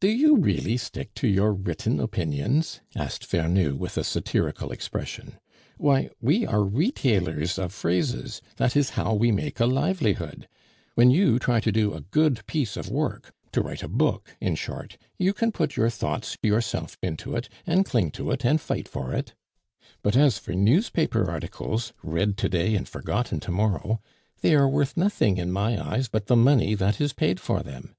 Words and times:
"Do 0.00 0.08
you 0.08 0.36
really 0.36 0.76
stick 0.76 1.14
to 1.14 1.26
your 1.26 1.54
written 1.54 1.98
opinions?" 1.98 2.82
asked 2.94 3.24
Vernou, 3.26 3.74
with 3.74 3.96
a 3.96 4.04
satirical 4.04 4.70
expression. 4.70 5.38
"Why, 5.78 6.10
we 6.20 6.44
are 6.44 6.62
retailers 6.62 7.58
of 7.58 7.72
phrases; 7.72 8.42
that 8.58 8.76
is 8.76 8.90
how 9.00 9.14
we 9.14 9.32
make 9.32 9.60
a 9.60 9.64
livelihood. 9.64 10.46
When 10.94 11.10
you 11.10 11.38
try 11.38 11.58
to 11.60 11.72
do 11.72 11.94
a 11.94 12.02
good 12.02 12.46
piece 12.46 12.76
of 12.76 12.90
work 12.90 13.32
to 13.52 13.62
write 13.62 13.82
a 13.82 13.88
book, 13.88 14.36
in 14.42 14.56
short 14.56 14.98
you 15.16 15.32
can 15.32 15.50
put 15.50 15.74
your 15.74 15.88
thoughts, 15.88 16.36
yourself 16.42 16.98
into 17.02 17.34
it, 17.34 17.48
and 17.66 17.86
cling 17.86 18.10
to 18.10 18.30
it, 18.30 18.44
and 18.44 18.60
fight 18.60 18.86
for 18.86 19.14
it; 19.14 19.32
but 20.02 20.18
as 20.18 20.36
for 20.38 20.52
newspaper 20.52 21.30
articles, 21.30 21.94
read 22.02 22.36
to 22.36 22.50
day 22.50 22.74
and 22.74 22.90
forgotten 22.90 23.40
to 23.40 23.50
morrow, 23.50 24.02
they 24.42 24.54
are 24.54 24.68
worth 24.68 24.98
nothing 24.98 25.38
in 25.38 25.50
my 25.50 25.82
eyes 25.82 26.08
but 26.08 26.26
the 26.26 26.36
money 26.36 26.74
that 26.74 27.00
is 27.00 27.14
paid 27.14 27.40
for 27.40 27.62
them. 27.62 27.94